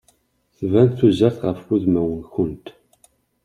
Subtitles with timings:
[0.57, 2.65] Tban tuzert ɣef udmawen-nkent.